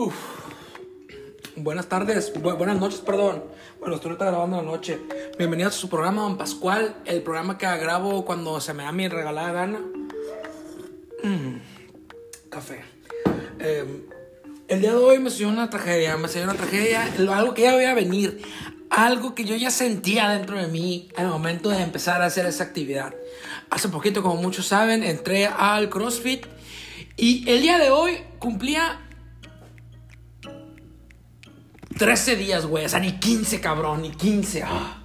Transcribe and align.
Uf. 0.00 0.14
Buenas 1.56 1.86
tardes, 1.90 2.32
bu- 2.32 2.56
buenas 2.56 2.78
noches, 2.80 3.00
perdón. 3.00 3.44
Bueno, 3.80 3.96
estoy 3.96 4.12
ahorita 4.12 4.24
grabando 4.30 4.56
la 4.56 4.62
noche. 4.62 4.98
Bienvenidos 5.36 5.74
a 5.76 5.78
su 5.78 5.90
programa 5.90 6.22
Don 6.22 6.38
Pascual, 6.38 6.96
el 7.04 7.20
programa 7.22 7.58
que 7.58 7.66
grabo 7.66 8.24
cuando 8.24 8.58
se 8.62 8.72
me 8.72 8.84
da 8.84 8.92
mi 8.92 9.08
regalada 9.08 9.52
gana. 9.52 9.80
Mm, 11.22 11.56
Café. 12.48 12.80
Eh, 13.58 14.06
el 14.68 14.80
día 14.80 14.92
de 14.92 14.96
hoy 14.96 15.18
me 15.18 15.28
sucedió 15.28 15.50
una 15.50 15.68
tragedia, 15.68 16.16
me 16.16 16.28
sucedió 16.28 16.44
una 16.48 16.56
tragedia, 16.56 17.04
algo 17.34 17.52
que 17.52 17.60
ya 17.62 17.76
veía 17.76 17.92
venir, 17.92 18.40
algo 18.88 19.34
que 19.34 19.44
yo 19.44 19.54
ya 19.54 19.70
sentía 19.70 20.30
dentro 20.30 20.56
de 20.56 20.66
mí 20.68 21.10
al 21.14 21.26
momento 21.26 21.68
de 21.68 21.82
empezar 21.82 22.22
a 22.22 22.24
hacer 22.24 22.46
esa 22.46 22.64
actividad. 22.64 23.12
Hace 23.68 23.90
poquito, 23.90 24.22
como 24.22 24.40
muchos 24.40 24.66
saben, 24.66 25.02
entré 25.04 25.44
al 25.46 25.90
CrossFit 25.90 26.46
y 27.18 27.46
el 27.50 27.60
día 27.60 27.76
de 27.76 27.90
hoy 27.90 28.22
cumplía 28.38 28.98
13 32.00 32.36
días, 32.36 32.64
güey. 32.64 32.86
O 32.86 32.88
sea, 32.88 32.98
ni 32.98 33.12
15, 33.12 33.60
cabrón, 33.60 34.00
ni 34.00 34.10
15. 34.10 34.62
ah. 34.62 35.02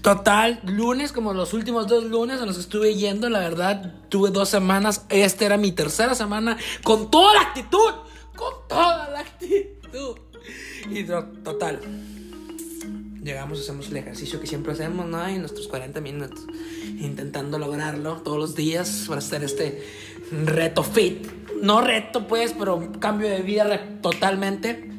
Total, 0.00 0.58
lunes, 0.64 1.12
como 1.12 1.34
los 1.34 1.52
últimos 1.52 1.86
dos 1.86 2.04
lunes 2.04 2.40
en 2.40 2.46
los 2.46 2.56
estuve 2.56 2.94
yendo, 2.94 3.28
la 3.28 3.40
verdad, 3.40 3.92
tuve 4.08 4.30
dos 4.30 4.48
semanas. 4.48 5.04
Esta 5.10 5.44
era 5.44 5.58
mi 5.58 5.70
tercera 5.72 6.14
semana 6.14 6.56
con 6.82 7.10
toda 7.10 7.34
la 7.34 7.40
actitud. 7.42 7.90
Con 8.34 8.54
toda 8.70 9.10
la 9.10 9.20
actitud. 9.20 10.16
Y 10.90 11.04
to- 11.04 11.28
total. 11.44 11.78
Llegamos, 13.22 13.60
hacemos 13.60 13.88
el 13.90 13.98
ejercicio 13.98 14.40
que 14.40 14.46
siempre 14.46 14.72
hacemos, 14.72 15.04
¿no? 15.06 15.24
En 15.28 15.40
nuestros 15.40 15.68
40 15.68 16.00
minutos. 16.00 16.40
Intentando 17.00 17.58
lograrlo 17.58 18.22
todos 18.22 18.38
los 18.38 18.54
días 18.56 19.04
para 19.08 19.18
hacer 19.18 19.44
este 19.44 19.86
reto 20.46 20.82
fit. 20.82 21.28
No 21.60 21.82
reto, 21.82 22.26
pues, 22.26 22.54
pero 22.58 22.90
cambio 22.98 23.28
de 23.28 23.42
vida 23.42 23.98
totalmente 24.00 24.89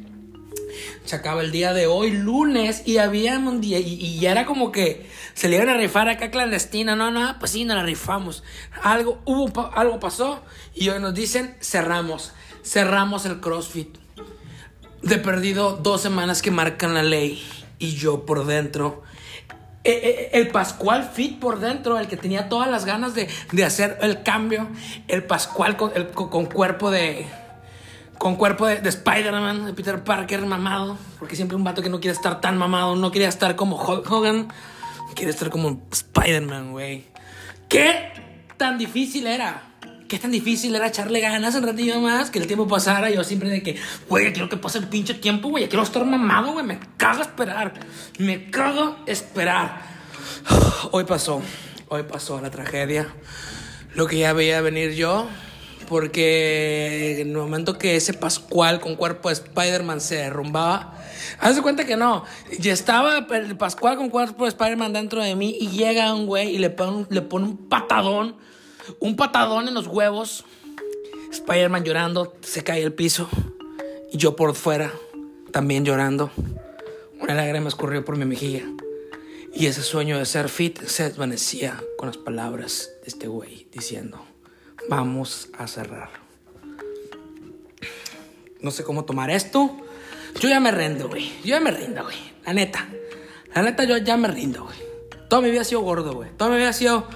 se 1.04 1.16
acaba 1.16 1.42
el 1.42 1.52
día 1.52 1.72
de 1.72 1.86
hoy, 1.86 2.10
lunes, 2.12 2.82
y 2.86 2.98
había 2.98 3.38
un 3.38 3.60
día, 3.60 3.78
y, 3.78 3.94
y 3.94 4.26
era 4.26 4.46
como 4.46 4.72
que 4.72 5.08
se 5.34 5.48
le 5.48 5.56
iban 5.56 5.68
a 5.68 5.76
rifar 5.76 6.08
acá 6.08 6.30
clandestina, 6.30 6.96
no, 6.96 7.10
no, 7.10 7.36
pues 7.38 7.50
sí, 7.52 7.64
nos 7.64 7.76
la 7.76 7.82
rifamos. 7.82 8.42
Algo, 8.82 9.20
hubo, 9.24 9.70
algo 9.74 10.00
pasó, 10.00 10.42
y 10.74 10.88
hoy 10.88 11.00
nos 11.00 11.14
dicen, 11.14 11.56
cerramos, 11.60 12.32
cerramos 12.64 13.24
el 13.26 13.40
CrossFit. 13.40 13.96
De 15.02 15.18
perdido 15.18 15.72
dos 15.82 16.00
semanas 16.00 16.42
que 16.42 16.50
marcan 16.52 16.94
la 16.94 17.02
ley, 17.02 17.42
y 17.78 17.94
yo 17.96 18.24
por 18.24 18.46
dentro. 18.46 19.02
eh, 19.84 20.00
eh, 20.04 20.30
El 20.34 20.46
Pascual 20.48 21.10
Fit 21.12 21.40
por 21.40 21.58
dentro, 21.58 21.98
el 21.98 22.06
que 22.06 22.16
tenía 22.16 22.48
todas 22.48 22.70
las 22.70 22.84
ganas 22.84 23.16
de, 23.16 23.28
de 23.50 23.64
hacer 23.64 23.98
el 24.00 24.22
cambio, 24.22 24.68
el 25.08 25.24
Pascual 25.24 25.76
con, 25.76 25.90
el- 25.96 26.10
con 26.10 26.46
cuerpo 26.46 26.92
de, 26.92 27.26
con 28.22 28.36
cuerpo 28.36 28.68
de, 28.68 28.76
de 28.76 28.88
Spider-Man, 28.88 29.66
de 29.66 29.72
Peter 29.72 30.04
Parker 30.04 30.46
mamado. 30.46 30.96
Porque 31.18 31.34
siempre 31.34 31.56
un 31.56 31.64
vato 31.64 31.82
que 31.82 31.88
no 31.88 31.98
quiere 31.98 32.14
estar 32.14 32.40
tan 32.40 32.56
mamado, 32.56 32.94
no 32.94 33.10
quiere 33.10 33.26
estar 33.26 33.56
como 33.56 33.74
Hulk 33.74 34.08
Hogan, 34.08 34.46
quiere 35.16 35.32
estar 35.32 35.50
como 35.50 35.82
Spider-Man, 35.90 36.70
güey. 36.70 37.06
¿Qué 37.68 38.12
tan 38.56 38.78
difícil 38.78 39.26
era? 39.26 39.64
¿Qué 40.06 40.20
tan 40.20 40.30
difícil 40.30 40.72
era 40.72 40.86
echarle 40.86 41.18
ganas 41.18 41.56
un 41.56 41.64
ratillo 41.64 42.00
más? 42.00 42.30
Que 42.30 42.38
el 42.38 42.46
tiempo 42.46 42.68
pasara. 42.68 43.10
Yo 43.10 43.24
siempre 43.24 43.50
de 43.50 43.60
que, 43.60 43.76
güey, 44.08 44.32
quiero 44.32 44.48
que 44.48 44.56
pase 44.56 44.78
el 44.78 44.86
pinche 44.86 45.14
tiempo, 45.14 45.48
güey. 45.48 45.68
Quiero 45.68 45.82
estar 45.82 46.04
mamado, 46.04 46.52
güey. 46.52 46.64
Me 46.64 46.78
cago 46.96 47.22
esperar. 47.22 47.74
Me 48.18 48.50
cago 48.50 48.98
esperar. 49.06 49.82
Hoy 50.92 51.02
pasó. 51.02 51.42
Hoy 51.88 52.04
pasó 52.04 52.40
la 52.40 52.52
tragedia. 52.52 53.08
Lo 53.96 54.06
que 54.06 54.18
ya 54.18 54.32
veía 54.32 54.60
venir 54.60 54.92
yo. 54.92 55.26
Porque 55.88 57.20
en 57.20 57.30
el 57.30 57.36
momento 57.36 57.78
que 57.78 57.96
ese 57.96 58.12
Pascual 58.14 58.80
con 58.80 58.96
cuerpo 58.96 59.28
de 59.28 59.34
Spider-Man 59.34 60.00
se 60.00 60.16
derrumbaba, 60.16 60.98
haz 61.38 61.56
de 61.56 61.62
cuenta 61.62 61.84
que 61.84 61.96
no. 61.96 62.24
Ya 62.58 62.72
estaba 62.72 63.26
el 63.30 63.56
Pascual 63.56 63.96
con 63.96 64.10
cuerpo 64.10 64.44
de 64.44 64.48
Spider-Man 64.50 64.92
dentro 64.92 65.22
de 65.22 65.34
mí 65.34 65.56
y 65.60 65.68
llega 65.68 66.14
un 66.14 66.26
güey 66.26 66.54
y 66.54 66.58
le 66.58 66.70
pone, 66.70 66.92
un- 66.92 67.06
le 67.10 67.22
pone 67.22 67.46
un 67.46 67.56
patadón, 67.68 68.36
un 69.00 69.16
patadón 69.16 69.68
en 69.68 69.74
los 69.74 69.86
huevos. 69.86 70.44
Spider-Man 71.30 71.84
llorando, 71.84 72.34
se 72.42 72.62
cae 72.62 72.84
al 72.84 72.92
piso 72.92 73.28
y 74.12 74.18
yo 74.18 74.36
por 74.36 74.54
fuera 74.54 74.92
también 75.50 75.84
llorando. 75.84 76.30
Una 77.20 77.34
lágrima 77.34 77.68
escurrió 77.68 78.04
por 78.04 78.16
mi 78.16 78.24
mejilla. 78.24 78.62
Y 79.54 79.66
ese 79.66 79.82
sueño 79.82 80.18
de 80.18 80.24
ser 80.26 80.48
fit 80.48 80.80
se 80.82 81.04
desvanecía 81.04 81.82
con 81.98 82.06
las 82.08 82.16
palabras 82.16 82.90
de 83.02 83.08
este 83.08 83.28
güey 83.28 83.66
diciendo, 83.72 84.24
vamos 84.88 85.48
a 85.58 85.66
cerrar. 85.66 86.10
No 88.60 88.70
sé 88.70 88.84
cómo 88.84 89.04
tomar 89.04 89.30
esto. 89.30 89.76
Yo 90.40 90.48
ya 90.48 90.60
me 90.60 90.70
rindo, 90.70 91.08
güey. 91.08 91.32
Yo 91.40 91.50
ya 91.50 91.60
me 91.60 91.70
rindo, 91.70 92.04
güey. 92.04 92.16
La 92.44 92.52
neta. 92.52 92.88
La 93.54 93.62
neta, 93.62 93.84
yo 93.84 93.96
ya 93.98 94.16
me 94.16 94.28
rindo, 94.28 94.64
güey. 94.64 94.78
Toda 95.28 95.42
mi 95.42 95.50
vida 95.50 95.62
ha 95.62 95.64
sido 95.64 95.80
gordo, 95.80 96.14
güey. 96.14 96.30
Toda 96.36 96.50
mi 96.50 96.56
vida 96.56 96.68
ha 96.68 96.72
sido 96.72 97.06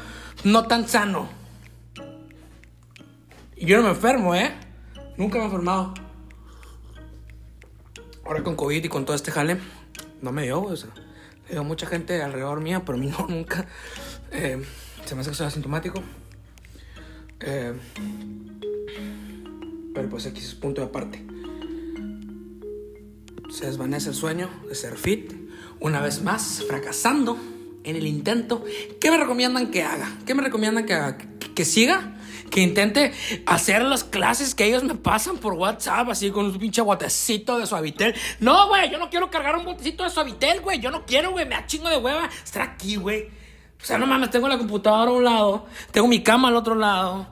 no 0.44 0.66
tan 0.66 0.88
sano. 0.88 1.28
Y 3.56 3.66
yo 3.66 3.76
no 3.78 3.84
me 3.84 3.90
enfermo, 3.90 4.34
¿eh? 4.34 4.52
Nunca 5.16 5.38
me 5.38 5.44
he 5.44 5.46
enfermado. 5.46 5.94
Ahora 8.24 8.42
con 8.42 8.56
COVID 8.56 8.84
y 8.84 8.88
con 8.88 9.04
todo 9.04 9.14
este 9.14 9.30
jale, 9.30 9.58
no 10.20 10.32
me 10.32 10.42
dio, 10.42 10.60
güey. 10.60 10.74
O 10.74 11.52
dio 11.52 11.64
mucha 11.64 11.86
gente 11.86 12.22
alrededor 12.22 12.60
mía, 12.60 12.82
pero 12.84 12.98
a 12.98 13.00
mí 13.00 13.06
no, 13.06 13.26
nunca. 13.28 13.66
Eh, 14.32 14.62
se 15.04 15.14
me 15.14 15.20
hace 15.20 15.30
que 15.30 15.36
soy 15.36 15.46
asintomático. 15.46 16.02
Eh, 17.40 17.74
pero 19.94 20.08
pues 20.08 20.26
aquí 20.26 20.40
es 20.40 20.54
punto 20.54 20.80
de 20.80 20.86
aparte. 20.86 21.24
Se 23.50 23.66
desvanece 23.66 24.10
el 24.10 24.14
sueño 24.14 24.50
de 24.68 24.74
ser 24.74 24.96
fit. 24.96 25.32
Una 25.80 26.00
vez 26.00 26.22
más, 26.22 26.64
fracasando 26.66 27.38
en 27.84 27.96
el 27.96 28.06
intento. 28.06 28.64
¿Qué 29.00 29.10
me 29.10 29.16
recomiendan 29.16 29.70
que 29.70 29.82
haga? 29.82 30.18
¿Qué 30.26 30.34
me 30.34 30.42
recomiendan 30.42 30.84
que 30.84 30.94
que 31.54 31.64
siga? 31.64 32.12
Que 32.50 32.60
intente 32.60 33.12
hacer 33.46 33.82
las 33.82 34.04
clases 34.04 34.54
que 34.54 34.66
ellos 34.66 34.84
me 34.84 34.94
pasan 34.94 35.38
por 35.38 35.54
WhatsApp, 35.54 36.08
así 36.10 36.30
con 36.30 36.46
un 36.46 36.58
pinche 36.58 36.82
botecito 36.82 37.58
de 37.58 37.66
suavitel. 37.66 38.14
No, 38.40 38.68
güey, 38.68 38.90
yo 38.90 38.98
no 38.98 39.10
quiero 39.10 39.30
cargar 39.30 39.56
un 39.56 39.64
botecito 39.64 40.04
de 40.04 40.10
suavitel, 40.10 40.60
güey. 40.60 40.78
Yo 40.78 40.90
no 40.90 41.04
quiero, 41.06 41.32
güey. 41.32 41.46
Me 41.46 41.54
da 41.54 41.66
chingo 41.66 41.88
de 41.88 41.96
hueva 41.96 42.28
estar 42.44 42.62
aquí, 42.62 42.96
güey. 42.96 43.28
O 43.80 43.84
sea, 43.84 43.98
no 43.98 44.06
mames, 44.06 44.30
tengo 44.30 44.48
la 44.48 44.58
computadora 44.58 45.10
a 45.10 45.14
un 45.14 45.24
lado, 45.24 45.66
tengo 45.92 46.08
mi 46.08 46.22
cama 46.22 46.48
al 46.48 46.56
otro 46.56 46.74
lado. 46.74 47.26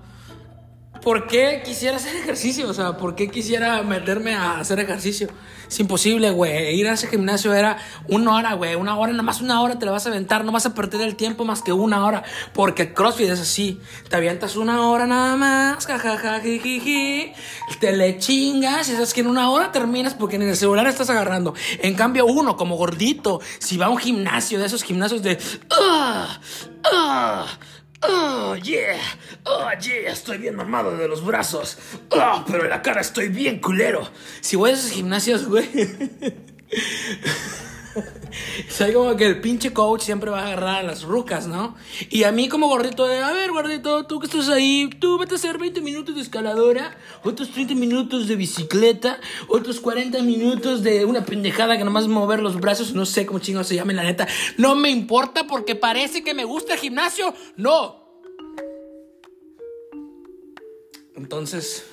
¿Por 1.04 1.26
qué 1.26 1.62
quisiera 1.62 1.98
hacer 1.98 2.16
ejercicio? 2.16 2.66
O 2.66 2.72
sea, 2.72 2.97
¿por 2.97 3.15
qué 3.15 3.28
quisiera 3.28 3.82
meterme 3.82 4.34
a 4.34 4.59
hacer 4.59 4.81
ejercicio? 4.81 5.28
Es 5.69 5.78
imposible, 5.78 6.31
güey. 6.31 6.81
Ir 6.81 6.88
a 6.88 6.94
ese 6.94 7.09
gimnasio 7.09 7.53
era 7.53 7.76
una 8.09 8.37
hora, 8.37 8.54
güey. 8.54 8.75
Una 8.75 8.97
hora, 8.97 9.12
nada 9.12 9.22
más 9.22 9.42
una 9.42 9.60
hora 9.60 9.78
te 9.78 9.84
la 9.84 9.92
vas 9.92 10.06
a 10.06 10.09
aventar. 10.09 10.47
No 10.47 10.53
vas 10.53 10.65
a 10.65 10.75
perder 10.75 11.03
el 11.03 11.15
tiempo 11.15 11.44
más 11.44 11.60
que 11.60 11.75
una 11.75 12.06
hora. 12.06 12.25
Porque 12.54 12.94
CrossFit 12.94 13.28
es 13.28 13.41
así. 13.41 13.81
Te 14.09 14.16
avientas 14.16 14.56
una 14.56 14.88
hora 14.88 15.06
nada 15.06 15.37
más. 15.37 15.87
Jajaja, 15.87 16.41
jijiji. 16.41 17.34
Te 17.81 17.94
le 17.94 18.16
chingas. 18.16 18.88
Y 18.88 18.92
sabes 18.92 19.12
que 19.12 19.21
en 19.21 19.26
una 19.26 19.50
hora 19.50 19.72
terminas 19.72 20.15
porque 20.15 20.36
en 20.36 20.42
el 20.42 20.56
celular 20.56 20.86
estás 20.86 21.10
agarrando. 21.10 21.53
En 21.82 21.97
cambio, 21.97 22.25
uno, 22.25 22.56
como 22.56 22.76
gordito, 22.76 23.42
si 23.59 23.76
va 23.76 23.86
a 23.86 23.91
un 23.91 23.98
gimnasio 23.98 24.59
de 24.59 24.65
esos 24.65 24.82
gimnasios 24.82 25.22
de. 25.22 25.38
¡Ah! 25.71 26.41
¡Ah! 26.84 27.47
Oh, 28.06 28.56
yeah. 28.56 28.98
Oh, 29.44 29.70
yeah. 29.81 30.12
Estoy 30.12 30.38
bien 30.38 30.56
mamado 30.56 30.97
de 30.97 31.09
los 31.09 31.25
brazos. 31.25 31.78
Oh, 32.10 32.44
pero 32.47 32.65
en 32.65 32.70
la 32.70 32.82
cara 32.82 33.00
estoy 33.00 33.28
bien 33.28 33.60
culero. 33.60 34.09
Si 34.41 34.56
voy 34.56 34.70
a 34.70 34.75
esos 34.75 34.91
gimnasios, 34.91 35.47
güey. 35.47 35.69
Soy 38.69 38.93
como 38.93 39.16
que 39.16 39.27
el 39.27 39.41
pinche 39.41 39.72
coach 39.72 40.03
siempre 40.03 40.31
va 40.31 40.41
a 40.41 40.47
agarrar 40.47 40.77
a 40.77 40.82
las 40.82 41.03
rucas, 41.03 41.47
¿no? 41.47 41.77
Y 42.10 42.25
a 42.25 42.32
mí 42.32 42.49
como 42.49 42.69
gordito 42.69 43.06
de, 43.06 43.19
a 43.19 43.32
ver, 43.32 43.50
gordito, 43.50 44.06
tú 44.06 44.19
que 44.21 44.27
estás 44.27 44.49
ahí, 44.49 44.91
tú 44.99 45.19
vete 45.19 45.34
a 45.34 45.36
hacer 45.36 45.59
20 45.59 45.80
minutos 45.80 46.15
de 46.15 46.22
escaladora, 46.22 46.97
otros 47.22 47.51
30 47.51 47.74
minutos 47.74 48.28
de 48.28 48.36
bicicleta, 48.36 49.21
otros 49.48 49.80
40 49.80 50.22
minutos 50.22 50.83
de 50.83 51.04
una 51.04 51.24
pendejada 51.24 51.78
que 51.78 51.84
nomás 51.84 52.09
mover 52.09 52.41
los 52.41 52.60
brazos, 52.60 52.95
no 52.95 53.07
sé 53.07 53.27
cómo 53.27 53.39
chingados 53.39 53.69
se 53.69 53.77
llama, 53.77 53.92
la 53.92 54.04
neta. 54.04 54.27
No 54.57 54.74
me 54.74 54.91
importa 54.91 55.47
porque 55.47 55.74
parece 55.74 56.22
que 56.22 56.34
me 56.34 56.45
gusta 56.45 56.74
el 56.74 56.80
gimnasio. 56.80 57.34
No. 57.57 58.03
Entonces, 61.16 61.84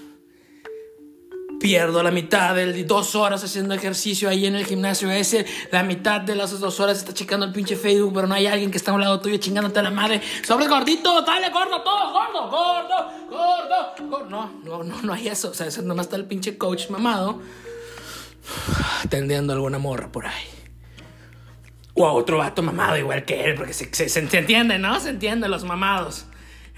pierdo 1.61 2.01
la 2.01 2.11
mitad 2.11 2.55
de 2.55 2.83
dos 2.83 3.13
horas 3.15 3.43
haciendo 3.43 3.75
ejercicio 3.75 4.27
ahí 4.27 4.47
en 4.47 4.55
el 4.55 4.65
gimnasio 4.65 5.11
ese. 5.11 5.45
La 5.71 5.83
mitad 5.83 6.19
de 6.19 6.35
las 6.35 6.59
dos 6.59 6.79
horas 6.79 6.97
está 6.97 7.13
checando 7.13 7.45
el 7.45 7.53
pinche 7.53 7.75
Facebook, 7.75 8.11
pero 8.13 8.27
no 8.27 8.33
hay 8.33 8.47
alguien 8.47 8.71
que 8.71 8.77
está 8.77 8.91
a 8.91 8.95
un 8.95 9.01
lado 9.01 9.21
tuyo 9.21 9.37
chingándote 9.37 9.79
a 9.79 9.83
la 9.83 9.91
madre. 9.91 10.21
Sobre 10.43 10.67
gordito, 10.67 11.21
dale 11.21 11.49
gordo, 11.49 11.81
todo 11.81 12.11
gordo, 12.11 12.49
gordo, 12.49 13.11
gordo, 13.29 14.09
gordo. 14.09 14.29
No, 14.29 14.51
no, 14.63 14.83
no, 14.83 15.01
no 15.03 15.13
hay 15.13 15.27
eso. 15.27 15.51
O 15.51 15.53
sea, 15.53 15.67
eso 15.67 15.83
nomás 15.83 16.07
está 16.07 16.15
el 16.15 16.25
pinche 16.25 16.57
coach 16.57 16.89
mamado 16.89 17.39
atendiendo 19.03 19.53
a 19.53 19.55
alguna 19.55 19.77
morra 19.77 20.11
por 20.11 20.25
ahí. 20.25 20.43
O 21.93 22.07
a 22.07 22.13
otro 22.13 22.39
vato 22.39 22.63
mamado 22.63 22.97
igual 22.97 23.23
que 23.23 23.43
él, 23.43 23.55
porque 23.55 23.73
se, 23.73 23.93
se, 23.93 24.09
se 24.09 24.19
entiende, 24.19 24.79
¿no? 24.79 24.99
Se 24.99 25.09
entiende 25.09 25.47
los 25.47 25.63
mamados. 25.63 26.25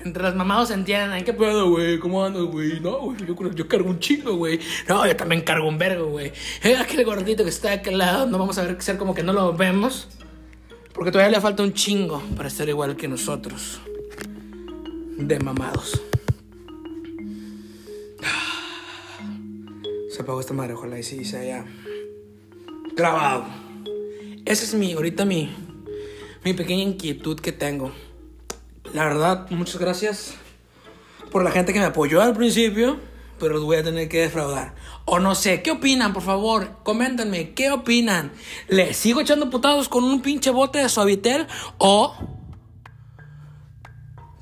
Entre 0.03 0.21
los 0.21 0.35
mamados 0.35 0.67
se 0.67 0.73
entienden. 0.73 1.23
¿Qué 1.23 1.33
pedo, 1.33 1.69
güey? 1.69 1.97
¿Cómo 1.97 2.25
andas, 2.25 2.43
güey? 2.43 2.79
No, 2.81 2.99
güey, 2.99 3.17
yo, 3.55 3.67
cargo 3.67 3.89
un 3.89 3.99
chingo, 3.99 4.35
güey. 4.35 4.59
No, 4.87 5.07
yo 5.07 5.15
también 5.15 5.41
cargo 5.41 5.67
un 5.67 5.77
vergo, 5.77 6.07
güey. 6.07 6.33
Eh, 6.61 6.75
aquel 6.75 7.05
gordito 7.05 7.43
que 7.43 7.49
está 7.49 7.69
de 7.69 7.75
aquel 7.75 7.97
lado, 7.97 8.25
no 8.25 8.37
vamos 8.37 8.57
a 8.57 8.63
ver 8.63 8.81
ser 8.81 8.97
como 8.97 9.15
que 9.15 9.23
no 9.23 9.31
lo 9.31 9.53
vemos. 9.53 10.09
Porque 10.93 11.09
todavía 11.11 11.31
le 11.37 11.41
falta 11.41 11.63
un 11.63 11.73
chingo 11.73 12.21
para 12.35 12.49
estar 12.49 12.67
igual 12.67 12.97
que 12.97 13.07
nosotros. 13.07 13.79
De 15.17 15.39
mamados. 15.39 16.01
Se 20.09 20.21
apagó 20.21 20.41
esta 20.41 20.53
madre, 20.53 20.73
ojalá 20.73 20.99
y 20.99 21.03
sí 21.03 21.23
se 21.23 21.37
haya 21.37 21.65
grabado. 22.95 23.45
Esa 24.45 24.65
es 24.65 24.73
mi, 24.73 24.91
ahorita 24.91 25.23
mi, 25.23 25.49
mi 26.43 26.53
pequeña 26.53 26.83
inquietud 26.83 27.39
que 27.39 27.53
tengo. 27.53 27.93
La 28.93 29.05
verdad, 29.05 29.49
muchas 29.49 29.79
gracias 29.79 30.35
por 31.31 31.43
la 31.43 31.49
gente 31.49 31.73
que 31.73 31.79
me 31.79 31.85
apoyó 31.85 32.21
al 32.21 32.35
principio, 32.35 32.99
pero 33.39 33.55
los 33.55 33.63
voy 33.63 33.77
a 33.77 33.83
tener 33.83 34.07
que 34.07 34.21
defraudar. 34.21 34.75
O 35.05 35.19
no 35.19 35.33
sé, 35.33 35.63
¿qué 35.63 35.71
opinan? 35.71 36.13
Por 36.13 36.21
favor, 36.21 36.77
coméntenme, 36.83 37.53
¿qué 37.55 37.71
opinan? 37.71 38.31
¿Le 38.67 38.93
sigo 38.93 39.21
echando 39.21 39.49
putados 39.49 39.89
con 39.89 40.03
un 40.03 40.21
pinche 40.21 40.51
bote 40.51 40.77
de 40.77 40.89
suavitel? 40.89 41.47
¿O 41.79 42.15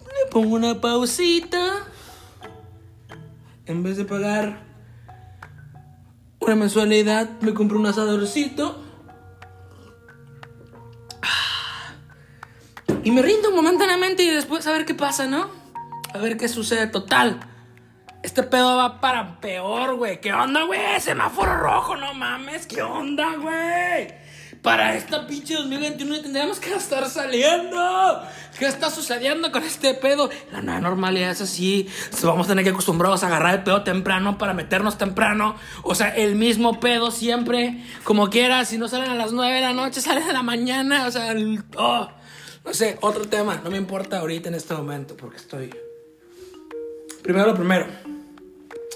le 0.05 0.31
pongo 0.31 0.55
una 0.55 0.81
pausita? 0.81 1.87
En 3.67 3.83
vez 3.83 3.95
de 3.95 4.03
pagar 4.03 4.65
una 6.41 6.55
mensualidad, 6.55 7.39
me 7.39 7.53
compro 7.53 7.79
un 7.79 7.85
asadorcito. 7.85 8.83
Y 13.03 13.09
me 13.09 13.23
rindo 13.23 13.51
momentáneamente 13.51 14.21
y 14.21 14.29
después 14.29 14.67
a 14.67 14.71
ver 14.71 14.85
qué 14.85 14.93
pasa, 14.93 15.25
¿no? 15.25 15.49
A 16.13 16.17
ver 16.19 16.37
qué 16.37 16.47
sucede. 16.47 16.85
Total. 16.85 17.39
Este 18.21 18.43
pedo 18.43 18.77
va 18.77 19.01
para 19.01 19.39
peor, 19.39 19.95
güey. 19.95 20.21
¿Qué 20.21 20.31
onda, 20.31 20.63
güey? 20.63 20.79
Semáforo 20.99 21.57
rojo, 21.57 21.95
no 21.95 22.13
mames. 22.13 22.67
¿Qué 22.67 22.83
onda, 22.83 23.35
güey? 23.37 24.13
Para 24.61 24.95
esta 24.95 25.25
pinche 25.25 25.55
2021 25.55 26.21
tendríamos 26.21 26.59
que 26.59 26.75
estar 26.75 27.09
saliendo. 27.09 28.21
¿Qué 28.59 28.67
está 28.67 28.91
sucediendo 28.91 29.51
con 29.51 29.63
este 29.63 29.95
pedo? 29.95 30.29
La 30.51 30.61
nueva 30.61 30.81
normalidad 30.81 31.31
es 31.31 31.41
así. 31.41 31.89
Vamos 32.21 32.45
a 32.45 32.49
tener 32.49 32.63
que 32.63 32.69
acostumbrarnos 32.69 33.23
a 33.23 33.27
agarrar 33.27 33.55
el 33.55 33.63
pedo 33.63 33.83
temprano 33.83 34.37
para 34.37 34.53
meternos 34.53 34.99
temprano. 34.99 35.55
O 35.81 35.95
sea, 35.95 36.09
el 36.09 36.35
mismo 36.35 36.79
pedo 36.79 37.09
siempre. 37.09 37.83
Como 38.03 38.29
quieras, 38.29 38.67
si 38.67 38.77
no 38.77 38.87
salen 38.87 39.09
a 39.09 39.15
las 39.15 39.31
9 39.31 39.55
de 39.55 39.61
la 39.61 39.73
noche, 39.73 40.01
salen 40.01 40.29
a 40.29 40.33
la 40.33 40.43
mañana. 40.43 41.07
O 41.07 41.11
sea, 41.11 41.31
el, 41.31 41.63
oh. 41.75 42.07
No 42.63 42.73
sé, 42.73 42.97
otro 43.01 43.27
tema. 43.27 43.61
No 43.63 43.71
me 43.71 43.77
importa 43.77 44.19
ahorita 44.19 44.49
en 44.49 44.55
este 44.55 44.73
momento 44.73 45.15
porque 45.17 45.37
estoy. 45.37 45.73
Primero 47.23 47.47
lo 47.47 47.55
primero. 47.55 47.85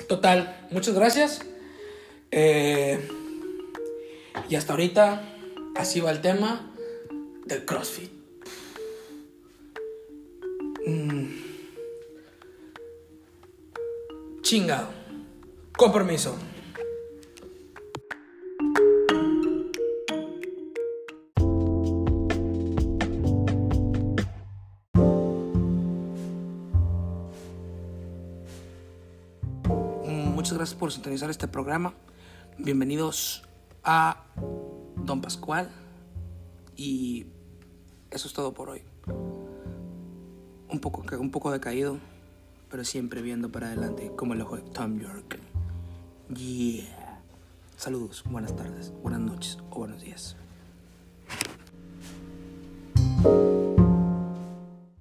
Total, 0.08 0.68
muchas 0.72 0.94
gracias. 0.94 1.42
Eh, 2.32 3.08
y 4.50 4.56
hasta 4.56 4.74
ahorita, 4.74 5.24
así 5.76 6.00
va 6.00 6.12
el 6.12 6.22
tema 6.22 6.72
del 7.46 7.66
CrossFit. 7.66 8.12
Mm. 10.86 11.28
Chingado. 14.42 14.90
Con 15.76 15.92
permiso. 15.92 16.38
Muchas 30.46 30.60
gracias 30.60 30.80
por 30.80 30.92
sintonizar 30.92 31.32
este 31.32 31.48
programa. 31.48 31.96
Bienvenidos 32.60 33.42
a 33.84 34.26
Don 34.96 35.20
Pascual. 35.20 35.72
Y 36.76 37.26
eso 38.12 38.28
es 38.28 38.34
todo 38.36 38.54
por 38.54 38.70
hoy. 38.70 38.84
Un 40.70 40.80
poco, 40.80 41.04
un 41.18 41.32
poco 41.32 41.50
decaído, 41.50 41.98
pero 42.70 42.84
siempre 42.84 43.24
viendo 43.24 43.52
para 43.52 43.70
adelante 43.70 44.12
como 44.16 44.36
el 44.36 44.42
ojo 44.42 44.58
de 44.58 44.62
Tom 44.62 45.00
York. 45.00 45.40
Yeah. 46.30 47.24
Saludos, 47.76 48.24
buenas 48.30 48.56
tardes, 48.56 48.94
buenas 49.02 49.22
noches 49.22 49.58
o 49.72 49.80
buenos 49.80 50.04
días. 50.04 50.36